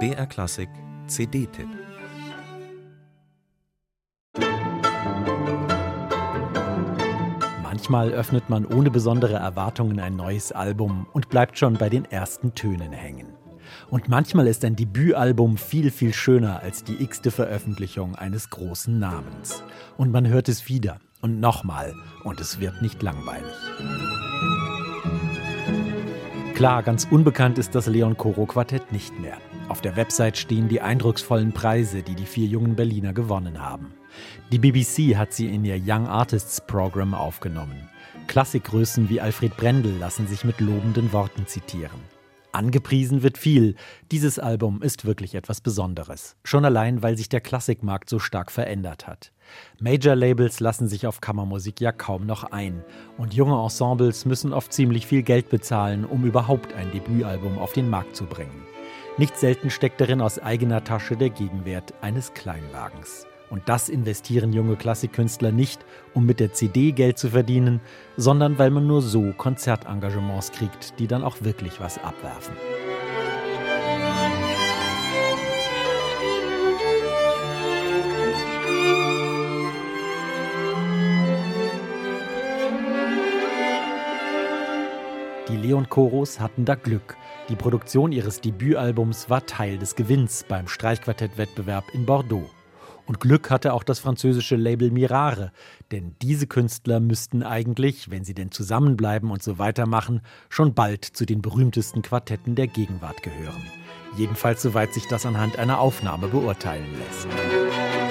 BR 0.00 0.26
Klassik 0.26 0.68
CD-Tipp 1.06 1.68
Manchmal 7.62 8.10
öffnet 8.10 8.50
man 8.50 8.66
ohne 8.66 8.90
besondere 8.90 9.34
Erwartungen 9.34 10.00
ein 10.00 10.16
neues 10.16 10.50
Album 10.50 11.06
und 11.12 11.28
bleibt 11.28 11.56
schon 11.56 11.74
bei 11.74 11.88
den 11.88 12.04
ersten 12.04 12.54
Tönen 12.56 12.92
hängen. 12.92 13.34
Und 13.90 14.08
manchmal 14.08 14.48
ist 14.48 14.64
ein 14.64 14.74
Debütalbum 14.74 15.56
viel, 15.56 15.92
viel 15.92 16.12
schöner 16.12 16.60
als 16.60 16.82
die 16.82 17.00
x-te 17.00 17.30
Veröffentlichung 17.30 18.16
eines 18.16 18.50
großen 18.50 18.98
Namens. 18.98 19.62
Und 19.96 20.10
man 20.10 20.26
hört 20.26 20.48
es 20.48 20.68
wieder 20.68 20.98
und 21.20 21.38
nochmal 21.38 21.94
und 22.24 22.40
es 22.40 22.58
wird 22.58 22.82
nicht 22.82 23.02
langweilig. 23.02 23.54
Klar, 26.54 26.84
ganz 26.84 27.08
unbekannt 27.10 27.58
ist 27.58 27.74
das 27.74 27.88
Leon 27.88 28.16
Coro 28.16 28.46
Quartett 28.46 28.92
nicht 28.92 29.18
mehr. 29.18 29.38
Auf 29.68 29.80
der 29.80 29.96
Website 29.96 30.38
stehen 30.38 30.68
die 30.68 30.80
eindrucksvollen 30.80 31.52
Preise, 31.52 32.02
die 32.02 32.14
die 32.14 32.26
vier 32.26 32.46
jungen 32.46 32.76
Berliner 32.76 33.12
gewonnen 33.12 33.60
haben. 33.60 33.92
Die 34.52 34.60
BBC 34.60 35.16
hat 35.16 35.32
sie 35.32 35.52
in 35.52 35.64
ihr 35.64 35.80
Young 35.84 36.06
Artists 36.06 36.60
Program 36.64 37.12
aufgenommen. 37.12 37.88
Klassikgrößen 38.28 39.10
wie 39.10 39.20
Alfred 39.20 39.56
Brendel 39.56 39.98
lassen 39.98 40.28
sich 40.28 40.44
mit 40.44 40.60
lobenden 40.60 41.12
Worten 41.12 41.44
zitieren. 41.48 42.13
Angepriesen 42.54 43.22
wird 43.22 43.36
viel. 43.36 43.74
Dieses 44.12 44.38
Album 44.38 44.80
ist 44.82 45.04
wirklich 45.04 45.34
etwas 45.34 45.60
Besonderes. 45.60 46.36
Schon 46.44 46.64
allein, 46.64 47.02
weil 47.02 47.16
sich 47.16 47.28
der 47.28 47.40
Klassikmarkt 47.40 48.08
so 48.08 48.18
stark 48.18 48.52
verändert 48.52 49.06
hat. 49.06 49.32
Major-Labels 49.80 50.60
lassen 50.60 50.86
sich 50.86 51.06
auf 51.06 51.20
Kammermusik 51.20 51.80
ja 51.80 51.92
kaum 51.92 52.26
noch 52.26 52.44
ein. 52.44 52.84
Und 53.18 53.34
junge 53.34 53.60
Ensembles 53.60 54.24
müssen 54.24 54.52
oft 54.52 54.72
ziemlich 54.72 55.06
viel 55.06 55.22
Geld 55.22 55.48
bezahlen, 55.50 56.04
um 56.04 56.24
überhaupt 56.24 56.72
ein 56.74 56.92
Debütalbum 56.92 57.58
auf 57.58 57.72
den 57.72 57.90
Markt 57.90 58.14
zu 58.14 58.24
bringen. 58.24 58.62
Nicht 59.18 59.36
selten 59.36 59.70
steckt 59.70 60.00
darin 60.00 60.20
aus 60.20 60.38
eigener 60.38 60.84
Tasche 60.84 61.16
der 61.16 61.30
Gegenwert 61.30 61.94
eines 62.02 62.34
Kleinwagens. 62.34 63.26
Und 63.54 63.68
das 63.68 63.88
investieren 63.88 64.52
junge 64.52 64.74
Klassikkünstler 64.74 65.52
nicht, 65.52 65.84
um 66.12 66.26
mit 66.26 66.40
der 66.40 66.52
CD 66.54 66.90
Geld 66.90 67.18
zu 67.18 67.28
verdienen, 67.28 67.80
sondern 68.16 68.58
weil 68.58 68.72
man 68.72 68.88
nur 68.88 69.00
so 69.00 69.32
Konzertengagements 69.36 70.50
kriegt, 70.50 70.98
die 70.98 71.06
dann 71.06 71.22
auch 71.22 71.36
wirklich 71.42 71.78
was 71.78 72.02
abwerfen. 72.02 72.56
Die 85.48 85.56
Leon 85.56 85.88
Choros 85.88 86.40
hatten 86.40 86.64
da 86.64 86.74
Glück. 86.74 87.16
Die 87.48 87.54
Produktion 87.54 88.10
ihres 88.10 88.40
Debütalbums 88.40 89.30
war 89.30 89.46
Teil 89.46 89.78
des 89.78 89.94
Gewinns 89.94 90.44
beim 90.48 90.66
Streichquartettwettbewerb 90.66 91.84
in 91.92 92.04
Bordeaux. 92.04 92.50
Und 93.06 93.20
Glück 93.20 93.50
hatte 93.50 93.74
auch 93.74 93.82
das 93.82 93.98
französische 93.98 94.56
Label 94.56 94.90
Mirare, 94.90 95.52
denn 95.92 96.14
diese 96.22 96.46
Künstler 96.46 97.00
müssten 97.00 97.42
eigentlich, 97.42 98.10
wenn 98.10 98.24
sie 98.24 98.34
denn 98.34 98.50
zusammenbleiben 98.50 99.30
und 99.30 99.42
so 99.42 99.58
weitermachen, 99.58 100.22
schon 100.48 100.74
bald 100.74 101.04
zu 101.04 101.26
den 101.26 101.42
berühmtesten 101.42 102.02
Quartetten 102.02 102.54
der 102.54 102.66
Gegenwart 102.66 103.22
gehören. 103.22 103.62
Jedenfalls 104.16 104.62
soweit 104.62 104.94
sich 104.94 105.06
das 105.08 105.26
anhand 105.26 105.58
einer 105.58 105.80
Aufnahme 105.80 106.28
beurteilen 106.28 106.86
lässt. 106.98 108.03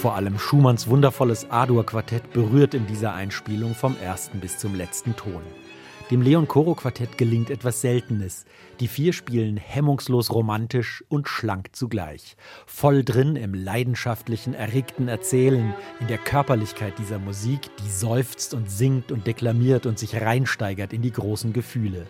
Vor 0.00 0.14
allem 0.14 0.38
Schumanns 0.38 0.88
wundervolles 0.88 1.50
A-Dur-Quartett 1.50 2.32
berührt 2.32 2.72
in 2.72 2.86
dieser 2.86 3.12
Einspielung 3.12 3.74
vom 3.74 3.94
ersten 4.02 4.40
bis 4.40 4.56
zum 4.56 4.74
letzten 4.74 5.14
Ton. 5.14 5.42
Dem 6.10 6.22
Leon 6.22 6.48
Coro 6.48 6.74
Quartett 6.74 7.18
gelingt 7.18 7.50
etwas 7.50 7.82
Seltenes. 7.82 8.46
Die 8.80 8.88
vier 8.88 9.12
spielen 9.12 9.58
hemmungslos 9.58 10.30
romantisch 10.32 11.04
und 11.10 11.28
schlank 11.28 11.76
zugleich. 11.76 12.38
Voll 12.64 13.04
drin 13.04 13.36
im 13.36 13.52
leidenschaftlichen, 13.52 14.54
erregten 14.54 15.06
Erzählen, 15.06 15.74
in 16.00 16.06
der 16.06 16.16
Körperlichkeit 16.16 16.98
dieser 16.98 17.18
Musik, 17.18 17.68
die 17.84 17.90
seufzt 17.90 18.54
und 18.54 18.70
singt 18.70 19.12
und 19.12 19.26
deklamiert 19.26 19.84
und 19.84 19.98
sich 19.98 20.18
reinsteigert 20.18 20.94
in 20.94 21.02
die 21.02 21.12
großen 21.12 21.52
Gefühle. 21.52 22.06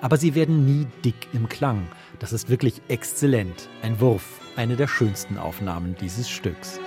Aber 0.00 0.16
sie 0.16 0.34
werden 0.34 0.64
nie 0.64 0.86
dick 1.04 1.28
im 1.34 1.50
Klang. 1.50 1.88
Das 2.20 2.32
ist 2.32 2.48
wirklich 2.48 2.80
exzellent. 2.88 3.68
Ein 3.82 4.00
Wurf, 4.00 4.40
eine 4.56 4.76
der 4.76 4.88
schönsten 4.88 5.36
Aufnahmen 5.36 5.94
dieses 6.00 6.30
Stücks. 6.30 6.80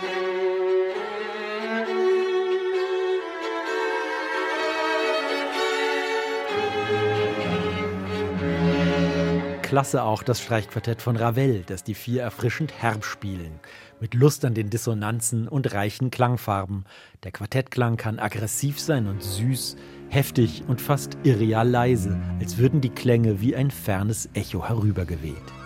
Klasse 9.68 10.04
auch 10.04 10.24
das 10.24 10.40
Streichquartett 10.40 11.02
von 11.02 11.18
Ravel, 11.18 11.64
das 11.68 11.84
die 11.84 11.94
vier 11.94 12.22
erfrischend 12.22 12.72
herb 12.82 13.04
spielen, 13.04 13.60
mit 14.00 14.14
Lust 14.14 14.46
an 14.46 14.54
den 14.54 14.70
Dissonanzen 14.70 15.50
und 15.50 15.74
reichen 15.74 16.10
Klangfarben. 16.10 16.86
Der 17.26 17.34
Quartettklang 17.34 17.98
kann 17.98 18.18
aggressiv 18.18 18.80
sein 18.80 19.08
und 19.08 19.22
süß, 19.22 19.76
heftig 20.08 20.64
und 20.70 20.80
fast 20.80 21.18
irreal 21.24 21.68
leise, 21.68 22.18
als 22.40 22.58
würden 22.58 22.80
die 22.80 22.92
Klänge 22.92 23.42
wie 23.42 23.58
ein 23.58 23.70
fernes 23.70 24.30
Echo 24.34 24.66
herübergeweht. 24.66 25.57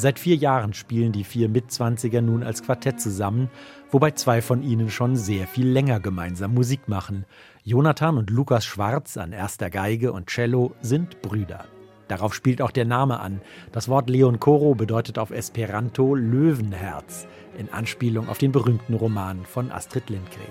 Seit 0.00 0.20
vier 0.20 0.36
Jahren 0.36 0.74
spielen 0.74 1.10
die 1.10 1.24
vier 1.24 1.48
Mitzwanziger 1.48 2.22
nun 2.22 2.44
als 2.44 2.62
Quartett 2.62 3.00
zusammen, 3.00 3.50
wobei 3.90 4.12
zwei 4.12 4.40
von 4.40 4.62
ihnen 4.62 4.90
schon 4.90 5.16
sehr 5.16 5.48
viel 5.48 5.66
länger 5.66 5.98
gemeinsam 5.98 6.54
Musik 6.54 6.86
machen. 6.86 7.24
Jonathan 7.64 8.16
und 8.16 8.30
Lukas 8.30 8.64
Schwarz 8.64 9.16
an 9.16 9.32
erster 9.32 9.70
Geige 9.70 10.12
und 10.12 10.28
Cello 10.28 10.72
sind 10.82 11.20
Brüder. 11.20 11.64
Darauf 12.06 12.32
spielt 12.32 12.62
auch 12.62 12.70
der 12.70 12.84
Name 12.84 13.18
an. 13.18 13.40
Das 13.72 13.88
Wort 13.88 14.08
Leon 14.08 14.38
Coro 14.38 14.76
bedeutet 14.76 15.18
auf 15.18 15.32
Esperanto 15.32 16.14
Löwenherz, 16.14 17.26
in 17.58 17.68
Anspielung 17.72 18.28
auf 18.28 18.38
den 18.38 18.52
berühmten 18.52 18.94
Roman 18.94 19.44
von 19.44 19.72
Astrid 19.72 20.10
Lindgren. 20.10 20.44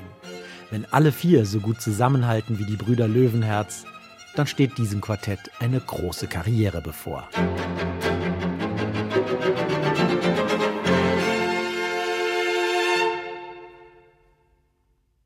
Wenn 0.71 0.83
alle 0.91 1.13
vier 1.13 1.45
so 1.45 1.61
gut 1.61 1.79
zusammenhalten 1.79 2.59
wie 2.59 2.65
die 2.65 2.75
Brüder 2.75 3.07
Löwenherz, 3.07 3.85
dann 4.35 4.45
steht 4.45 4.77
diesem 4.77 4.99
Quartett 4.99 5.39
eine 5.61 5.79
große 5.79 6.27
Karriere 6.27 6.81
bevor. 6.81 7.29
Musik 7.37 8.26